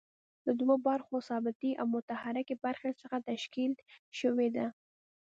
له 0.45 0.51
دوو 0.59 0.75
برخو 0.89 1.15
ثابتې 1.29 1.71
او 1.79 1.85
متحرکې 1.95 2.55
برخې 2.65 2.91
څخه 3.01 3.17
تشکیل 3.29 3.73
شوې 4.19 4.47
ده. 4.55 4.65